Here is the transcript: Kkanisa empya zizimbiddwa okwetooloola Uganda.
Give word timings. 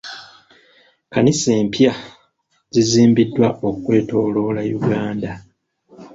Kkanisa 1.05 1.49
empya 1.61 1.93
zizimbiddwa 2.73 3.47
okwetooloola 3.69 4.61
Uganda. 4.79 5.31